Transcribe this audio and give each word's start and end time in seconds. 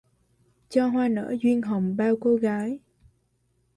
Cho 0.69 0.87
hoa 0.89 1.07
nở 1.07 1.35
duyên 1.41 1.61
hồng 1.61 1.97
bao 1.97 2.15
cô 2.21 2.35
gái 2.35 2.79